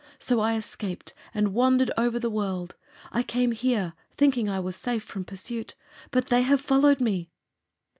[0.17, 2.75] So I escaped and wandered over the world.
[3.11, 5.75] I came here, thinking I was safe from pursuit.
[6.09, 7.29] But they have followed me!"